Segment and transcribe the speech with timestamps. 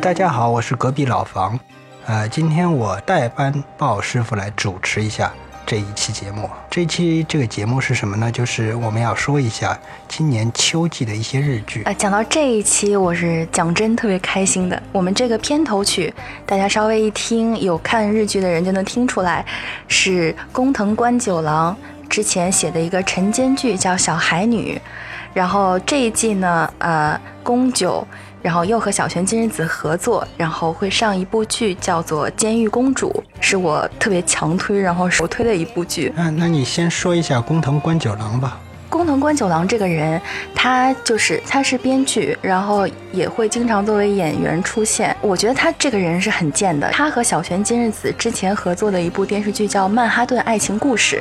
[0.00, 1.58] 大家好，我是隔壁老房。
[2.06, 5.32] 呃，今天我代班鲍师傅来主持一下
[5.64, 6.50] 这一期节目。
[6.68, 8.30] 这期这个节目是什么呢？
[8.30, 9.78] 就是我们要说一下
[10.08, 11.82] 今年秋季的一些日剧。
[11.84, 14.82] 呃，讲到这一期，我是讲真特别开心的。
[14.90, 16.12] 我们这个片头曲，
[16.44, 19.46] 大家稍微一听，有看日剧的人就能听出来，
[19.86, 21.76] 是工藤官九郎
[22.10, 24.76] 之前写的一个晨间剧，叫《小海女》。
[25.32, 28.06] 然后这一季呢，呃，宫九，
[28.44, 33.08] 然后又和小泉今日子合作，然后会上一部剧，叫做《监狱公主》，
[33.42, 36.12] 是我特别强推，然后首推的一部剧。
[36.14, 38.60] 那、那你先说一下工藤官九郎吧。
[38.90, 40.20] 工藤官九郎这个人，
[40.54, 45.16] 他就是他是编剧，然后也会经常作为演员出现。
[45.22, 46.90] 我觉得他这个人是很贱的。
[46.90, 51.16] 他和小泉今日子之前合作的一部电视剧叫《曼哈顿爱情故事》，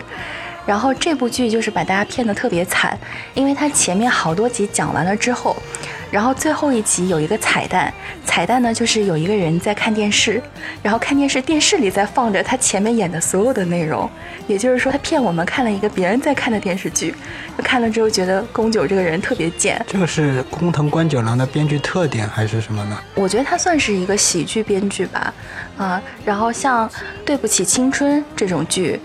[0.65, 2.99] 然后这部剧就是把大家骗得特别惨，
[3.33, 5.55] 因为他前面好多集讲完了之后，
[6.14, 7.92] 然后最后一集有一个彩蛋，
[8.23, 10.39] 彩蛋呢就是有一个人在看电视，
[10.83, 14.08] 然后看电视，电视里在放着他前面演的所有的内容，
[14.45, 17.16] 也就是说他骗我们看了一个别人在看的电视剧，
[17.64, 22.95] 看了之后觉得宫九这个人特别贱，这个是工藤官九郎的编剧特点还是什么呢？
[23.16, 25.33] 我觉得他算是一个喜剧编剧吧，
[25.77, 26.88] 啊，然后像
[27.25, 29.00] 《对不起青春》这种剧，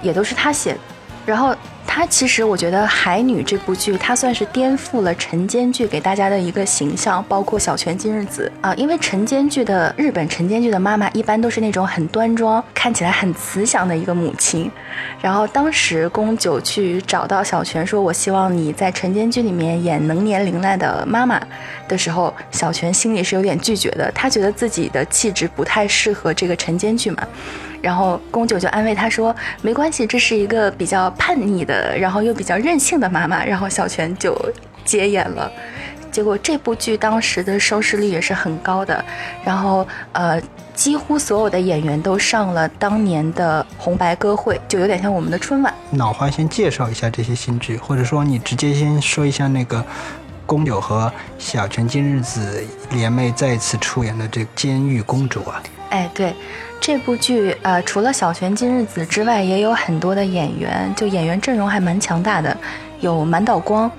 [0.00, 0.78] 也都是他写的。
[1.26, 1.54] 然后
[1.86, 14.68] 他其实我觉得《海女》这部剧，他算是颠覆了晨间剧给大家的一个形象，包括小泉今日子啊，因为晨间剧的日本晨间剧的妈妈一般都是那种很端庄，看起来很慈祥的一个母亲。
[15.20, 21.40] 然后当时宫九去找到小泉说：“我希望你在晨间剧里面演能年龄赖的妈妈。”
[21.86, 27.22] 的时候，小泉心里是有点拒绝的，他觉得自己的气质不太适合这个晨间剧嘛。
[27.84, 34.34] 然后宫九就安慰他说：“没关系，这是一个比较叛逆的，然后又比较任性的妈妈。”然后小泉就
[34.86, 35.52] 接演了。
[36.10, 39.04] 结果这部剧当时的收视率也是很高的，
[39.44, 40.40] 然后呃，
[40.72, 45.74] 几乎所有的演员都上了当年的红白歌会，就有点像我们的春晚。
[45.90, 49.84] 脑花先介绍一下这些新剧，或者说你直接先说一下那个
[50.46, 55.62] 宫九和小泉今日子联袂再次出演的这《监狱公主》啊。
[55.90, 56.32] 哎，对，
[56.86, 62.54] 这部剧呃，除了小泉今日子之外，也有很多的演员，就演员阵容还蛮强大的，
[63.00, 63.90] 有满岛光，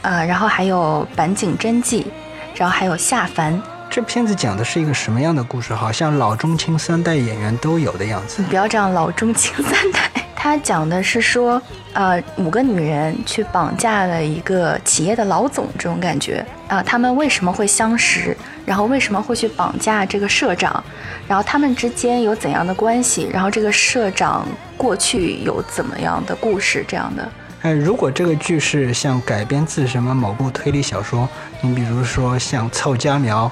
[0.00, 2.06] 呃、然后还有坂井真纪，
[2.54, 3.60] 然后还有夏凡。
[3.90, 5.74] 这片子讲的是一个什么样的故事？
[5.74, 8.48] 好像老中青三代演员都有的样子你。
[8.48, 10.10] 不要这样老中青三代。
[10.46, 11.60] 他讲的是说，
[11.92, 18.36] 呃，五个女人去绑架了一个企业的老总，这种感觉啊、他们为什么会相识？
[18.64, 20.82] 然后为什么会去绑架这个社长？
[21.26, 23.28] 然后他们之间有怎样的关系？
[23.32, 24.46] 然后这个社长
[24.76, 26.84] 过去有怎么样的故事？
[26.86, 27.28] 这样的。
[27.62, 31.28] 哎，如果这个剧是像改编自什么某部推理小说，
[31.60, 33.50] 你比如说像凑佳苗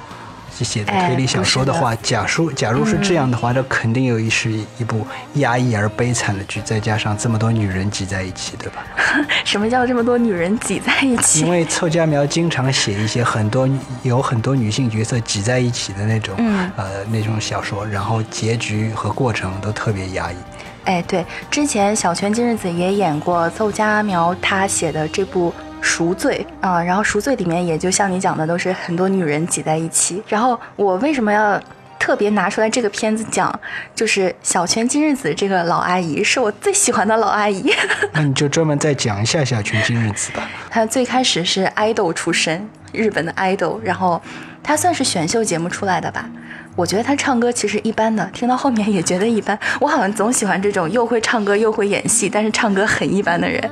[0.62, 8.84] 写的推理小说的话，假如假如是这样的话，这肯定有一是一部压抑而悲惨的剧，再加上这么多女人挤在一起，对吧？
[9.44, 11.50] 什么叫这么多女人挤在一起因？
[11.50, 13.68] 为凑佳苗经常写一些很多
[14.02, 20.36] 有很多女性角色挤在一起的那种，嗯呃那种小说，然后结局和过程都特别压抑。
[20.84, 25.50] 哎，对，之前小泉今日子也演过凑佳苗他写的这部
[25.84, 30.22] 《赎罪》啊、然后《赎罪》里面也就像你讲的，都是很多女人挤在一起。
[30.26, 31.60] 然后我为什么要
[31.98, 33.52] 特别拿出来这个片子讲？
[33.94, 37.70] 就是小泉今日子这个老阿姨是我最喜欢的老阿姨。
[38.12, 40.48] 那你就专门再讲一下小泉今日子吧。
[40.70, 44.20] 她最开始是爱豆出身，日本的爱豆，然后
[44.62, 46.28] 她算是选秀节目出来的吧。
[46.74, 49.56] 我觉得她唱歌其实一般的，听到后面也觉得一般。
[49.80, 53.70] 我好像总喜欢这种又会唱歌又会演戏，但是唱歌很一般的人。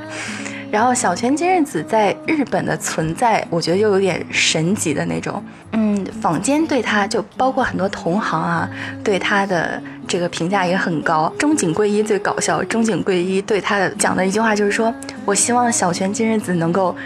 [0.72, 5.44] 然后小泉今日子在日本的存在，我觉得又有点神级的那种。
[5.72, 8.66] 嗯，坊间对他就包括很多同行啊，
[9.04, 9.78] 对他的
[10.08, 11.30] 这个评价也很高。
[11.38, 14.92] 中井贵一最搞笑，中井贵一对他讲的一句话就是说
[15.26, 16.96] ：“我希望小泉今日子能够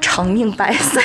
[0.00, 1.00] 长命百岁。”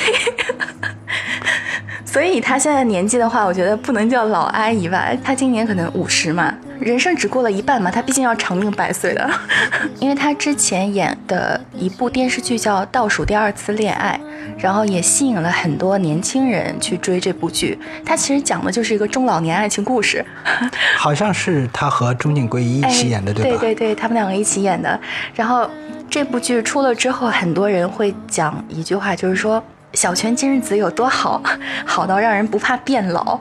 [2.18, 9.30] 所以他现在年纪的话，我觉得不能叫老阿姨吧，他今年可能五十嘛，人生只过了一半嘛，他毕竟要长命百岁的。
[10.02, 14.20] 因为他之前演的一部电视剧叫《倒数第二次恋爱》，
[14.60, 17.78] 然后也吸引了很多年轻人去追这部剧。
[18.04, 20.26] 它其实讲的就是一个中老年爱情故事。
[20.98, 23.42] 好像是他和中井贵一一起演的，哎、吧？
[23.44, 25.00] 对对对，他们两个一起演的。
[25.36, 25.70] 然后
[26.10, 29.64] 这部剧出了之后，很多人会讲一句话，就是说
[29.94, 31.42] 小泉今日子有多好，
[31.86, 33.40] 好到让人不怕变老。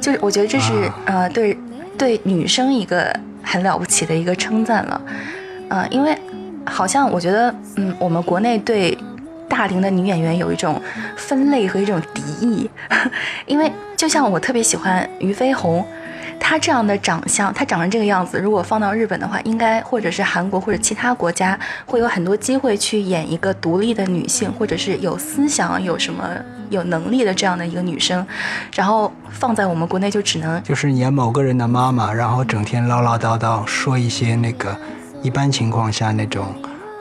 [0.00, 1.56] 就是我觉得这是、啊呃对
[1.98, 5.00] 对女生一个很了不起的一个称赞了。
[5.68, 6.16] 呃，因为
[6.64, 8.96] 好像我觉得，嗯，我们国内对
[9.48, 10.80] 大龄的女演员有一种
[11.16, 12.70] 分类和一种敌意，
[13.46, 15.84] 因为就像我特别喜欢俞飞鸿。
[16.40, 21.56] 她这样的长相，她长成这个样子，如果放到日本的话，应该或者是韩国或者其他国家，
[21.86, 26.28] 会有很多机会去演一个独立的女性，或者是有思想、有什么
[26.70, 28.26] 有能力的这样的一个女生。
[28.74, 34.76] 然后放在我们国内就只能就是演某个人的妈妈，然后整天唠唠叨叨说一些那个
[35.22, 36.46] 一般情况下那种，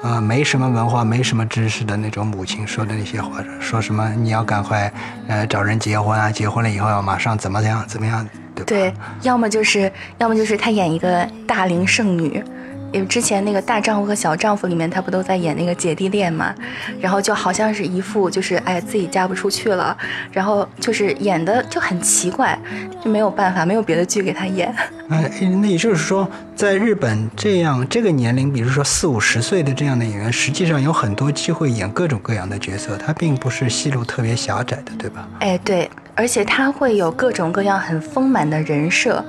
[0.03, 4.91] 呃，没什么文化、没什么知识的那种母亲说的那些话，说什么你要赶快
[5.27, 8.27] 呃找人结婚啊，结婚了以后要马上怎么样怎么样。
[8.66, 12.44] 对，要么就是，要么就是她演一个大龄剩女，
[12.92, 16.54] 因为之前那个大丈夫和小丈夫里面，她不都在演那个姐弟恋嘛，
[17.00, 19.96] 然后就好像是一副就是哎自己嫁不出去了，
[20.32, 22.58] 然后就是演的就很奇怪，
[23.04, 24.74] 就没有办法，没有别的剧给她演。
[25.10, 25.30] 哎，
[25.62, 35.28] 那也就是说，在日本这样这个年龄，比如说四五十岁的这样的演员，实际上有很多机会演各种各样的角色，他并不是戏路特别狭窄的，对吧？
[35.40, 35.90] 哎，对。
[36.16, 39.24] 而且他会有各种各样很丰满的人设，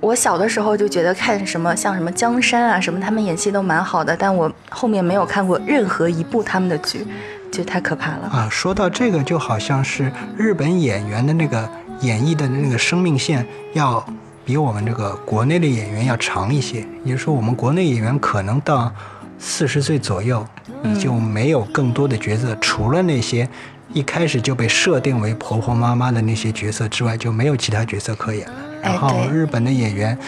[0.00, 7.06] 我小的时候就觉得看什么像什么江山啊什么，他们演戏都蛮好的，但我后面没有看过任何一部他们的剧，
[7.50, 8.48] 就太可怕了啊！
[8.50, 11.66] 说到这个，就好像是日本演员的那个
[12.02, 14.06] 演绎的那个生命线要
[14.46, 18.90] 比我们这个国内的演员要长一些，也就是说，我们国内演员可能到
[19.38, 20.46] 四十岁左右，
[20.82, 23.46] 你就没有更多的角色，除了那些。
[23.92, 28.54] 一开始就被设定为婆婆妈妈的那些角色之外，就没有其他角色可演了。
[28.82, 30.18] 然后日本的演员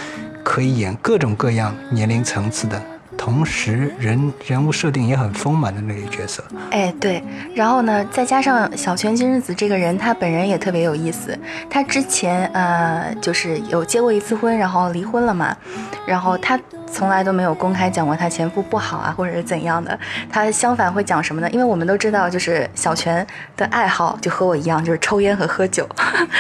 [0.44, 2.81] 可以演各种各样年龄层次的。
[3.19, 6.43] 同时，人人物设定也很丰满的那个角色。
[6.70, 7.23] 哎，对，
[7.53, 11.37] 然后呢，再加上小泉今日子这个人，他本人也特别有意思。
[11.69, 15.55] 他之前呃，就是有结过一次婚，然后离婚了嘛。
[16.06, 16.59] 然后他
[16.93, 19.99] 从来都没有公开讲过他前夫不好啊，或者是怎样的。
[20.31, 21.49] 他相反会讲什么呢？
[21.50, 23.26] 因为我们都知道，就是小泉
[23.56, 25.88] 的爱好就和我一样，就是抽烟和喝酒。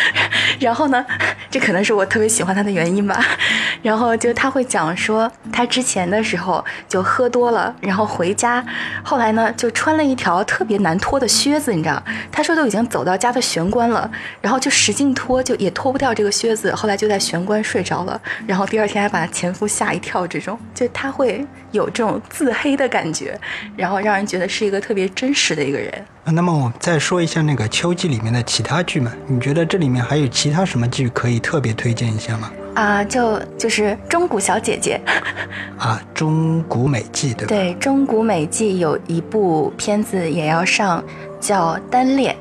[0.58, 1.04] 然后呢，
[1.50, 3.24] 这可能是我特别喜欢他的原因吧。
[3.82, 6.64] 然后就他会讲说，他之前的时候。
[6.88, 8.64] 就喝多了，然后回家，
[9.02, 12.02] 后来呢，就穿了一条特别难脱的靴子，你知道？
[12.32, 14.10] 他说都已经走到家的玄关了，
[14.40, 16.74] 然后就使劲脱，就也脱不掉这个靴子。
[16.74, 20.26] 后来就在玄关睡着了，然后第二天还把前夫吓一跳。
[20.26, 23.38] 这种就他会有这种自黑的感觉，
[23.76, 25.92] 然后让人觉得是一个特别真实的一个人。
[26.24, 29.12] 那么我们再说一下那个秋季里面的其他剧嘛？
[29.26, 32.52] 你觉得这里面还有其他什么剧可以特别推荐一下吗？
[32.74, 35.00] 啊，就就是中古小姐姐，
[35.78, 37.48] 啊，中古美纪对吧？
[37.48, 41.02] 对，中古美纪有一部片子也要上，
[41.40, 42.36] 叫《单恋》。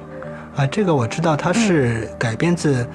[0.61, 2.87] 啊，这个我知道，它是改编自，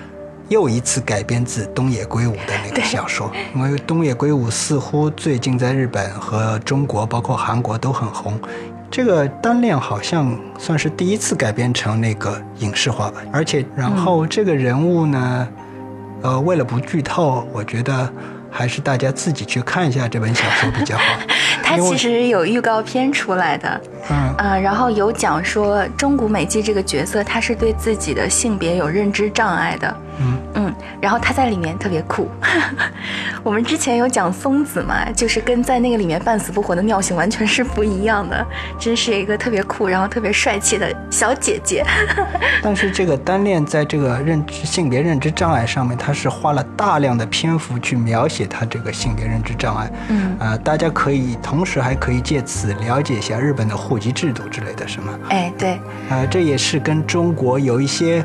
[0.53, 3.33] 又一次改编自东野圭吾的那个小说。
[3.55, 8.39] 因为东野圭吾似乎最近在日本和中国，包括韩国都很红。
[8.91, 15.49] 这个《单恋》好像算是第一次改编成那个影视化吧，而且然后这个人物呢。
[16.25, 18.09] 呃，为了不剧透，我觉得
[18.49, 21.03] 还是大家自己去看一下这本小说比较好。
[21.65, 32.29] 它其实有预告片出来的，嗯，呃，然后有讲说中谷美纪这个角色，她是对自己的性别有认知障碍的，嗯嗯，然后她在里面特别酷。
[33.43, 38.47] 我们之前有讲松子嘛，就是跟在那个里面半死不活的尿性完全是不一样的，
[38.79, 41.85] 真是一个特别酷，然后特别帅气的小姐姐。
[42.63, 51.37] 但是这个单恋在这个认知性别认知障碍上面，他是花了大量的篇幅去描写他这个性别认知障碍，嗯，呃，大家可以。
[51.43, 55.19] 同时还可以借此了解一下日本的户籍制度之类的，是吗？
[55.29, 58.25] 哎，对，呃，这也是跟中国有一些，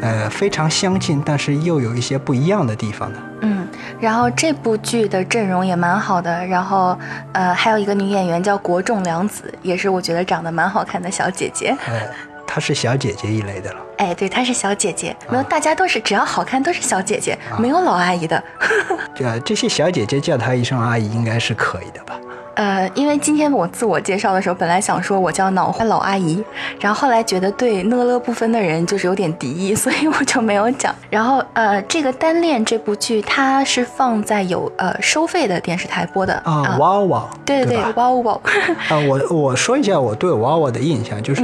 [0.00, 3.18] 呃，非常相近，但是又有一些不一样的地方的。
[3.42, 3.68] 嗯，
[4.00, 6.98] 然后这部剧的阵容也蛮好的，然后
[7.32, 11.76] 呃，还有一个女演员叫国仲良子，也是我觉得长得蛮好看的小姐姐。
[11.86, 12.08] 哎，
[12.46, 13.80] 她是小姐姐一类的了。
[13.98, 18.42] 哎，对，她是小姐姐，没有，大家都是只要好看都是小姐姐，没有老阿姨的。
[19.14, 22.18] 这这些小姐姐叫她一声阿姨应该是可以的吧？
[22.54, 26.44] 呃，因为今天我自我介绍的时候，本来想说我叫脑花老阿姨，
[26.78, 30.94] 然后后来觉得对呢了不分的人就是有点敌意，所以我就没有讲。
[31.08, 38.40] 然后呃，这个单恋这部剧它是放在有呃收费的电视台播的啊，哇哇，对对对，哇哇。
[38.88, 41.42] 啊，我我说一下我对哇哇的印象，就是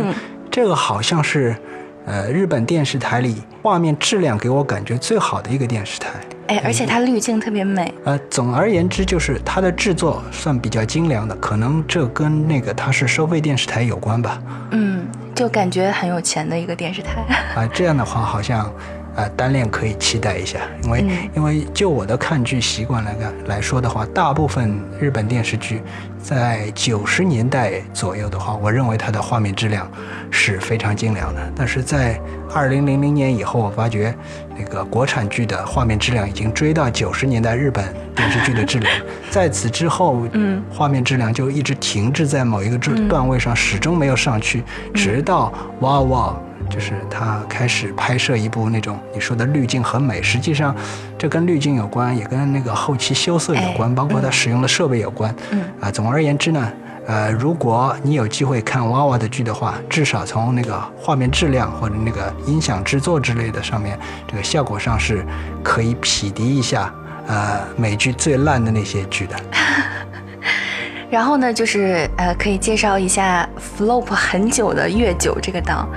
[0.51, 1.57] 这个好像是
[2.05, 6.11] 呃日本电视台里画面质量给我感觉最好的一个电视台。
[6.49, 7.93] 哎，而且它滤镜特别美。
[8.05, 14.43] 呃，总而言之，就是它的制作算比较精良的，可能这跟那个它是收费电视台有关吧。
[14.71, 17.23] 嗯，就感觉很有钱的一个电视台。
[17.55, 18.73] 啊，这样的话好像，
[19.19, 21.29] 呃单恋可以期待一下，因为、嗯。
[21.35, 25.83] 因为就我的看剧习惯来看来说的话，大部分日本电视剧
[26.23, 29.91] 在九十年代左右的话，我认为它的画面质量
[30.31, 32.21] 是非常精良的，但是在
[32.55, 34.15] 二零零零年以后，我发觉
[34.57, 37.85] 那个国产剧的画面质量已经追到九十年代日本
[38.15, 38.93] 电视剧的质量，
[39.31, 40.63] 在此之后，嗯。
[40.71, 44.63] 画面质量就一直停滞在某一个段段位上，始终没有上去，
[44.95, 46.41] 直到哇哇。
[46.69, 50.75] 就是他开始拍摄一部那种你说的滤镜很美，实际上
[51.17, 55.35] 这跟滤镜有关，也跟那个后期修色有关，哎包括他使用的设备有关。
[55.51, 56.73] 嗯啊，总而言之呢，
[57.07, 65.25] 呃，如果你有机会看娃娃的剧的话，至少从那个画面质量或者那个音响制作之类的上面，这个效果上是
[65.63, 66.93] 可以匹敌一下
[67.27, 69.37] 呃美剧最烂的那些剧的。
[71.11, 73.49] 然后呢，就是呃，可以介绍一下
[73.79, 75.89] flop 很久的《月九》这个档，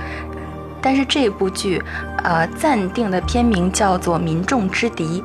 [0.82, 1.80] 但是这部剧，
[2.24, 5.20] 呃，暂定的片名叫做《民众之敌》，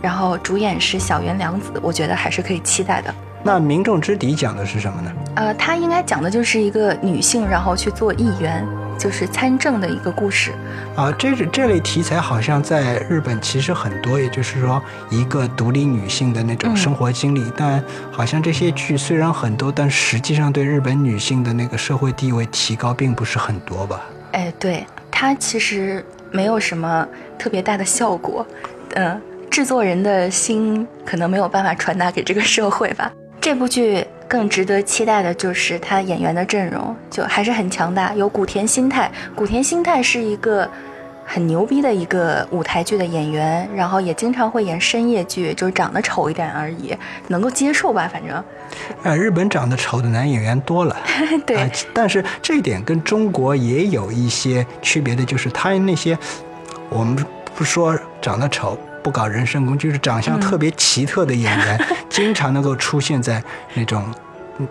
[0.00, 3.12] 然后主演是小原良子，我觉得还是可以期待的。
[3.42, 5.12] 那《民众之敌》讲的是什么呢？
[5.34, 8.66] 呃，它应该讲的就是一个女性，然后去做议员，
[8.98, 10.52] 就是参政的一个故事。
[10.94, 17.50] 啊，这这类题材好像在日本其实很多，也就是说一个独立女性的那种嗯生活经历。
[17.56, 24.02] 但好像这些剧虽然很多，但实际上对日本女性的那个社会地位提高并不是很多吧？
[24.32, 24.84] 哎，对，
[25.20, 27.06] 它其实没有什么
[27.38, 28.46] 特别大的效果，
[28.94, 33.12] 嗯、制作人的心可能没有办法传达给这个社会吧。
[33.38, 40.66] 这部剧更值得期待的就是它演员的阵容，就还是很强大，有古田新太，古田新太是一个。
[41.32, 46.92] 很牛逼的一个舞台剧的演员，然后也经常会演深夜剧，就是长得丑一点而已，
[47.28, 48.42] 能够接受吧，反正。
[49.04, 50.96] 呃，日本长得丑的男演员多了，
[51.46, 56.18] 对，啊但是这一点跟中国也有一些区别的，就是他那些
[56.88, 58.76] 我们不说长得丑。
[59.02, 64.04] 不搞人身攻击，就是长相特别奇特的演员， 经常能够出现在那种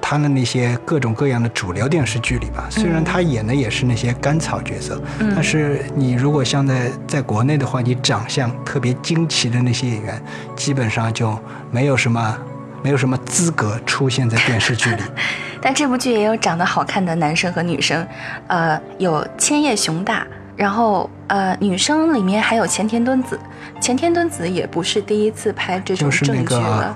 [0.01, 2.67] 他的那些各种各样的主流电视剧里吧。
[2.69, 10.22] 虽然他演的也是那些甘草角色，嗯但是你如果像在在国内的话，你长相特别惊奇的那些演员，
[10.55, 11.38] 基本上就
[11.72, 12.38] 没有什么
[12.84, 15.01] 没有什么资格出现在电视剧里。
[15.62, 18.08] 但这部剧也有长得好看的男生和女生，
[18.48, 23.38] 呃，有千叶雄大，然后呃，女生里面还有前田敦子，
[23.81, 26.96] 前田敦子也不是第一次拍这种就是那个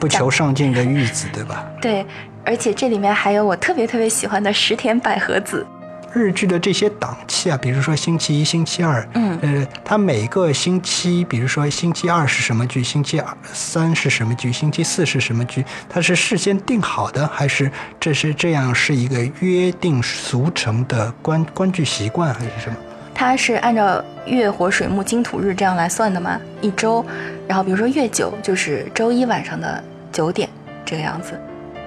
[0.00, 1.64] 不求上进的玉子，对吧？
[1.80, 2.04] 对，
[2.44, 5.66] 而且这里面还有我特别特别喜欢的石田百合子，
[6.12, 17.70] 日剧的这些档期啊，比如说星期一、星期二，嗯呃，它每个星期，比如说星期二是什么剧，星期二三是什么剧，星期四是什么剧，它是事先定好的，还是
[18.00, 22.76] 这是这样是一个约定俗成的观观剧习惯，还是什么？
[23.14, 27.04] 它是按照月火水木金土日这样来算的吗，一周，
[27.46, 30.48] 然后比如说月九就是周一晚上的九点
[30.84, 31.38] 这个样子，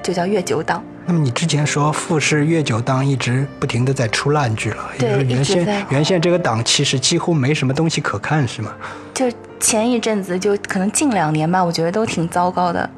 [0.04, 0.84] 就叫月九档。
[1.06, 8.72] 那么你之前说富士月九档一直不停的在出烂剧了，对也就是原先原先这个档其实几乎没什么东西可看，是吗？
[9.14, 9.26] 就
[9.60, 12.90] 前一阵子，就可能近两年吧，我觉得都挺糟糕的。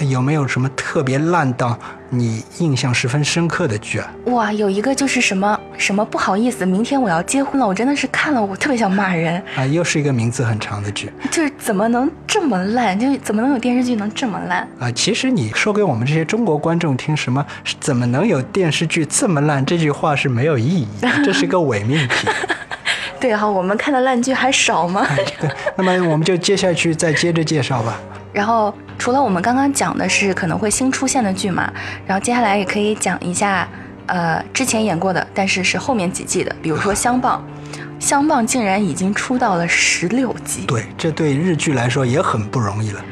[0.00, 1.76] 有没有什么特别烂到
[2.10, 4.10] 你印象十分深刻的剧啊？
[4.26, 12.98] 哇，有一个就是什么什么不好意思，明天我要结婚了，我真的是看了我特别想骂人，啊，又是一个名字很长的剧就是怎么能这么烂？
[12.98, 14.66] 就是怎么能有电视剧能这么烂？
[14.80, 14.90] 啊！
[14.92, 17.44] 其实你说给我们这些中国观众听，什么
[17.78, 19.64] 怎么能有电视剧这么烂？
[19.64, 22.28] 这句话是没有意义的，这是一个伪命题。
[23.20, 25.06] 对哈，我们看的烂剧还少吗？
[25.40, 28.00] 对，那么我们就接下去再接着介绍吧。
[28.38, 31.68] 然后除了我们刚刚讲的是可能会新出现的剧嘛，
[32.06, 33.68] 然后接下来也可以讲一下，
[34.06, 37.44] 呃，之前演过的，但是是后面几季的，比如说《相棒》，
[37.98, 40.60] 《相棒》竟然已经出到了十六集。
[40.68, 43.04] 对，这对日剧来说也很不容易了。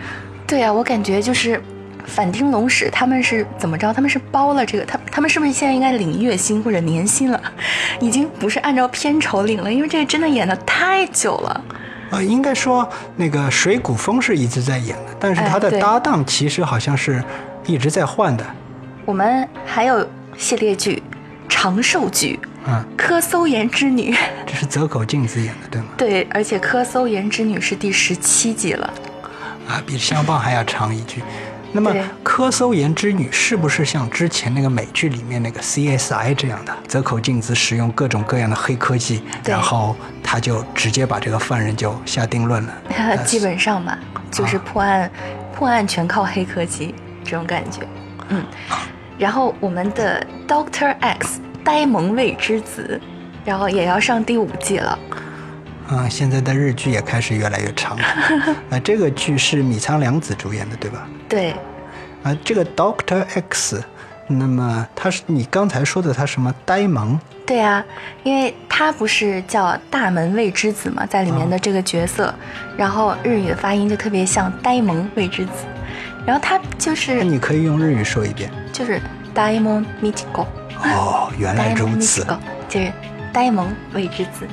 [0.47, 1.61] 对啊，我感觉就是
[2.06, 3.92] 反町隆史他们是怎么着？
[3.92, 7.42] 他们是包了这个，他他们是不是现在应该领月薪或者年薪了？
[7.99, 11.64] 已经不是按照片酬领了，因为这个真的演的太久了。
[12.11, 17.23] 呃，应该说那个水谷丰是一直在演的，但是他的搭档其实好像是
[17.67, 18.45] 一直在换的。
[19.05, 21.03] 我们还有系列剧
[21.49, 24.15] 《长寿剧》嗯，柯搜研之女，
[24.47, 25.89] 这是泽口静子演的，对吗？
[25.97, 28.93] 对，而且柯搜研之女是第十七集了。
[29.69, 31.23] 啊，比相棒还要长一句。
[31.76, 36.75] 那么对，科搜研之女是不是像之前那个美剧里面那个 CSI 这样的？
[36.88, 42.73] 泽口静子使用各种各样的黑科技，然后他就直接把这个犯人就下定论了。
[42.97, 43.99] 呃基本上吧，
[44.30, 45.11] 就是破案，
[45.54, 47.87] 破案全靠黑科技这种感觉。
[48.30, 48.42] 嗯，
[49.18, 52.99] 然后我们的 Doctor X 呆萌未之子，
[53.45, 54.99] 然后也要上第五季了。
[55.88, 58.04] 嗯，现在的日剧也开始越来越长了。
[58.73, 61.06] 啊，这个剧是米仓凉子主演的，对吧？
[61.28, 61.54] 对，
[62.23, 63.83] 啊，这个 Doctor X，
[64.28, 67.18] 那么他是你刚才说的他什么呆萌？
[67.45, 67.85] 对啊，
[68.25, 72.35] 因为他不是叫大门未知子嘛，在里面的这个角色，
[72.76, 75.52] 然后日语的发音就特别像呆萌未知子，
[76.26, 78.50] 然后他就是那你可以用日语说一遍。
[78.73, 79.00] 就是
[79.33, 80.47] 呆萌 Michiko，
[80.83, 82.26] 哦，原来如此。
[82.68, 82.92] 就是
[83.33, 84.47] 呆萌未知子，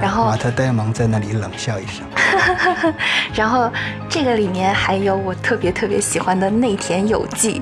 [0.00, 2.04] 然后马特呆萌在那里冷笑一声。
[3.34, 3.70] 然后
[4.08, 7.60] 这个里面还有我特别特别喜欢的内田有纪，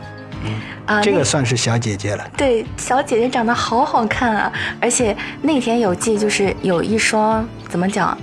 [0.87, 2.29] 啊，这个算是小姐姐了。
[2.37, 4.53] 对，小姐姐长得好好看啊！
[4.81, 8.17] 而且内田有纪就是有一双怎么讲，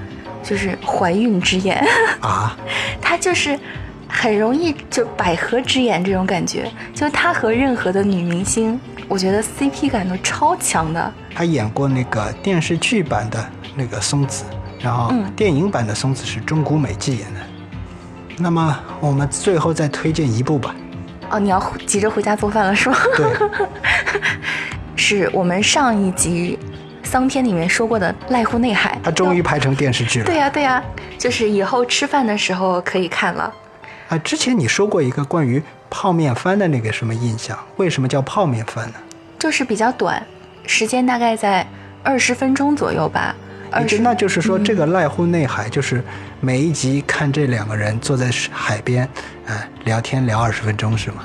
[0.44, 1.84] 就是怀孕之眼，
[2.22, 2.56] 啊，
[3.02, 3.58] 她就是
[4.08, 11.14] 很容易就百合之眼这种感觉，就是她和任何的女明星，我觉得 CP 感都超强的。
[11.34, 13.44] 她演过那个电视剧版的
[13.76, 14.44] 那个松子，
[14.82, 17.40] 然后嗯电影版的松子是中谷美纪演的。
[18.38, 20.76] 那么我们最后再推荐一部吧。
[21.30, 22.98] 哦，你要急着回家做饭了是吗？
[23.16, 23.28] 对，
[24.96, 26.58] 是我们上一集
[27.04, 30.26] 桑天里面说过的濑户内海，它终于拍成电视剧了。
[30.26, 30.84] 对呀、对呀、
[31.18, 33.54] 就是以后吃饭的时候可以看了。
[34.10, 37.58] 啊，之前你说过一个关于泡面番的那个什么印象？
[37.78, 38.96] 为什么叫泡面番呢？
[39.40, 40.22] 就是比较短，
[40.66, 41.66] 时间大概在
[42.04, 43.36] 二十分钟左右吧。
[43.72, 46.04] 二十，那就是说，这个濑户内海就是
[46.40, 49.08] 每一集看这两个人坐在海边，
[49.46, 51.24] 呃，聊天聊二十分钟是吗？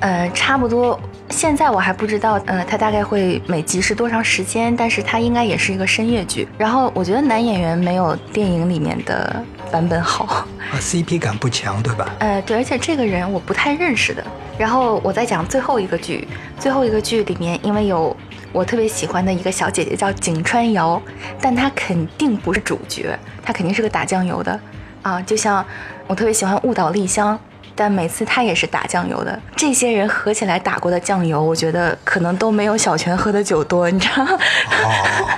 [0.00, 1.00] 呃，差不多。
[1.30, 6.46] 现在我还不知道，呃，他大概会每集是多长时间，但是他应该也是一个深夜剧。
[6.56, 10.24] 然后我觉得男演员没有电影里面的版本好。
[10.24, 10.46] 啊
[10.78, 12.14] ，CP 感不强，对吧？
[12.20, 14.24] 呃，对，而且这个人我不太认识的。
[14.56, 16.26] 然后我再讲最后一个剧，
[16.58, 18.16] 最后一个剧里面，因为有
[18.52, 21.00] 我特别喜欢的一个小姐姐叫井川遥，
[21.40, 24.58] 但她肯定不是主角，她肯定是个打酱油的
[25.02, 25.20] 啊。
[25.22, 25.64] 就像
[26.06, 27.38] 我特别喜欢雾岛丽香，
[27.76, 29.38] 但每次她也是打酱油的。
[29.54, 34.30] 这些人合起来打过的酱油，我觉得可能都没有小泉喝的酒多，你知道吗？
[34.82, 35.28] 哦，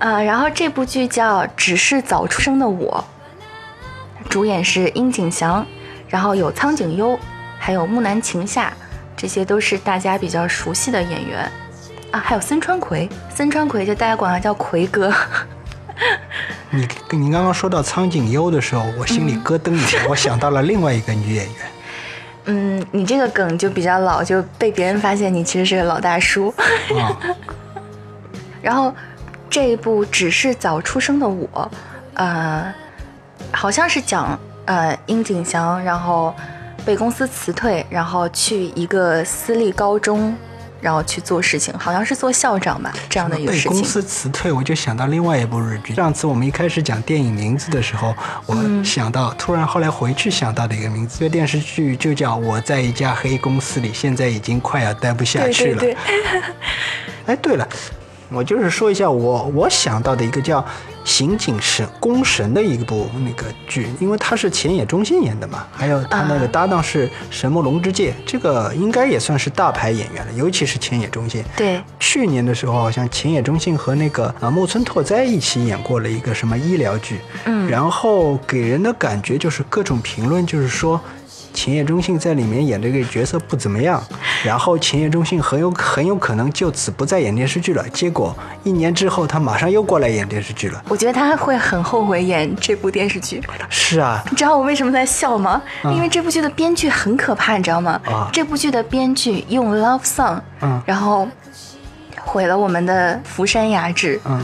[0.00, 3.04] 啊，然后这部剧叫《只是早出生的我》，
[4.28, 5.64] 主演是樱井翔，
[6.08, 7.18] 然后有苍井优，
[7.58, 8.72] 还有木南晴夏，
[9.14, 11.50] 这些都是大家比较熟悉的演员
[12.10, 15.12] 啊，还有森川葵，森川葵就大家管他叫葵哥。
[16.70, 21.54] 你你刚刚说到苍井优的时候，我心里咯噔一下，我想到了另外一个女演员。
[22.46, 26.52] 嗯，你这个梗就比较老，就被别人发现你其实是个老大叔。
[26.98, 27.14] 啊，
[28.62, 28.92] 然后
[29.48, 31.70] 这一部只是早出生的我，
[32.14, 32.72] 呃，
[33.52, 36.34] 好像是讲呃樱井翔，然后
[36.84, 40.34] 被公司辞退，然后去一个私立高中，
[40.80, 43.70] 然后去做事情，好像是做校长吧，这样的一个事情。
[43.70, 45.94] 被公司辞退，我就想到另外一部日剧。
[45.94, 48.14] 上次我们一开始讲电影名字的时候，
[48.46, 55.78] 我嗯想到，突然后来回去想到的一个名字，这个电视剧就叫《我在一家黑公司里》，现在已经快要待不下去了。
[55.78, 55.96] 对对，
[57.26, 57.68] 哎，对了，
[58.30, 60.60] 我就是说一下我我想到的一个叫
[61.04, 71.42] 《刑警神宫神》的一部那个剧，因为他是前野忠信演的嘛，还有他那个啊搭档是神木龙之介，这个应该也算是大牌演员了，尤其是前野忠信。
[71.56, 81.00] 对去年的时候，好像前野忠信和那个啊木村拓哉一起演过了一个什么医疗剧，嗯然后给人的感觉就是各种评论就是说。
[81.52, 84.02] 前野中信在里面演这个角色不怎么样，
[84.44, 87.86] 然后秦野中信很有很有可能就此不再演电视剧了。
[87.90, 88.34] 结果
[88.64, 90.82] 一年之后，他马上又过来演电视剧了。
[90.88, 93.42] 我觉得他会很后悔演这部电视剧。
[93.68, 95.60] 是啊，你知道我为什么在笑吗？
[95.84, 98.00] 嗯因为这部剧的编剧很可怕，你知道吗？
[98.06, 101.28] 啊这部剧的编剧用 love song，、嗯然后
[102.22, 104.40] 毁了我们的福山雅治，嗯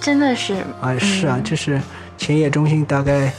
[0.00, 1.80] 真的是啊是啊，就是
[2.18, 3.32] 前野中信大概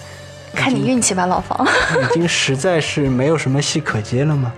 [0.55, 1.67] 看你运气吧，老房。
[2.09, 4.51] 已经实在是没有什么戏可接了吗？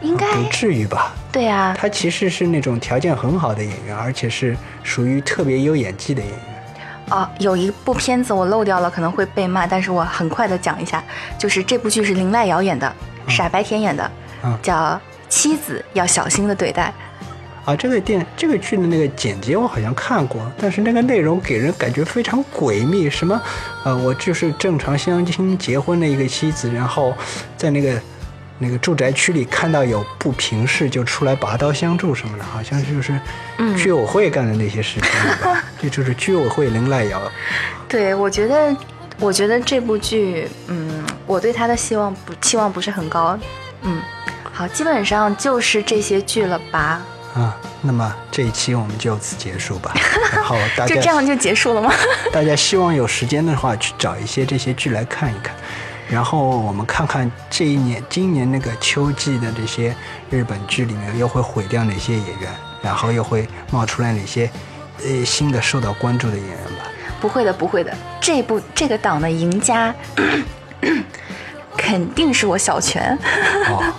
[0.00, 1.12] 应该不至于吧？
[1.30, 6.40] 对啊，他其实是那种条件很好的演员，而且是属于特别有演技的演员。
[7.10, 11.02] 哦，有一部片子我漏掉了，可能会被骂，但是我很快的讲一下，
[11.36, 12.94] 就是这部剧是林濑遥演的，
[13.26, 14.10] 傻白甜演的，
[14.44, 14.74] 嗯叫
[15.28, 16.88] 《妻子要小心的对待》。
[17.68, 23.10] 啊，这个电这个剧的那个简介我好像看过，但是那个内容给人感觉非常诡秘。
[23.10, 23.38] 什么，
[23.84, 27.14] 呃，我就是正常相亲结婚的一个妻子，然后
[27.58, 28.00] 在那个
[28.58, 33.20] 那个住宅区里看到有不平事就出来拔刀相助什么的，好像就是
[33.76, 35.10] 居委会干的那些事情？
[35.82, 37.20] 这就是居委会林濑遥。
[37.86, 38.74] 对，我觉得，
[39.20, 43.38] 我觉得这部剧，嗯，我对他的希望不期望不是很高，
[43.82, 44.00] 嗯，
[44.54, 47.02] 好，基本上就是这些剧了吧。
[47.38, 49.94] 啊，那么这一期我们就此结束吧。
[50.34, 51.92] 然后大家就这样就结束了吗？
[52.32, 55.54] 大家希望有时间的话去找一些这些剧来看一看，
[56.10, 59.94] 然后我们看看这一年、今年那个秋季的这些
[60.30, 62.50] 日本剧里面又会毁掉哪些演员，
[62.82, 64.50] 然后又会冒出来哪些
[65.06, 66.90] 呃新的受到关注的演员吧。
[67.20, 69.94] 不会的，不会的，这部这个档的赢家
[71.76, 73.16] 肯定是我小泉。
[73.68, 73.92] 哦，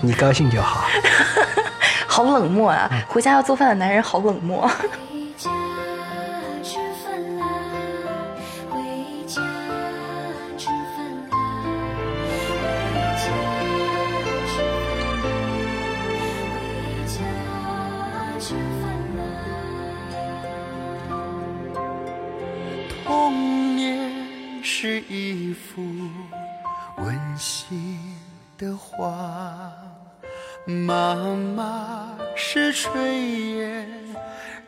[0.00, 0.86] 你高兴就好。
[2.12, 2.90] 好冷漠啊！
[3.08, 4.70] 回家要做饭的男人好冷漠。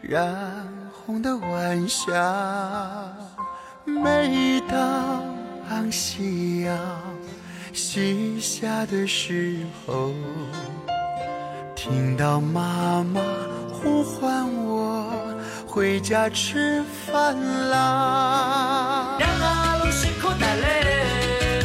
[0.06, 2.12] 染红的晚霞。
[3.86, 6.78] 每当夕阳
[7.72, 10.12] 西下的时候，
[11.74, 13.20] 听到妈妈
[13.72, 15.10] 呼唤我
[15.66, 17.34] 回家吃饭
[17.70, 19.16] 啦。
[19.18, 21.64] 两阿路是口袋嘞，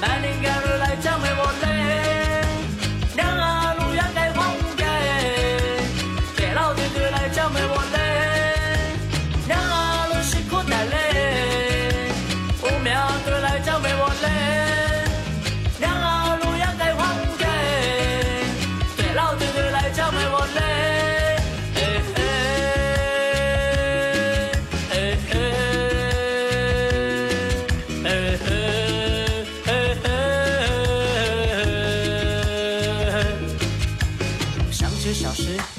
[0.00, 1.69] 南宁赶路来讲没我嘞。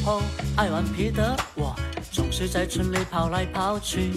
[0.02, 0.22] 小时候
[0.56, 1.76] 爱顽皮的我，
[2.12, 4.12] 总是在村里跑来跑去。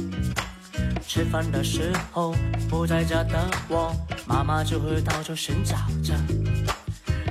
[1.06, 2.34] 吃饭的时候
[2.70, 3.94] 不在家的我，
[4.26, 6.14] 妈妈就会到处寻找着。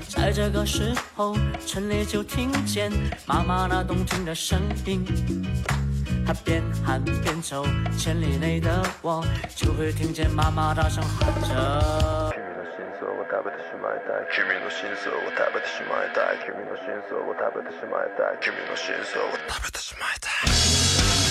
[0.08, 1.36] 在这个时候，
[1.66, 2.92] 村里就听见
[3.26, 5.04] 妈妈那动听的声音。
[6.26, 7.66] 她边喊边走，
[7.98, 12.33] 千里内的我就会听见妈妈大声喊着。
[13.34, 14.30] 食べてしまいたい。
[14.30, 16.46] 君の真相を食べてしまいたい。
[16.46, 18.38] 君の真相を食べてしまいたい。
[18.46, 21.23] 君の真相を食べてしまいたい。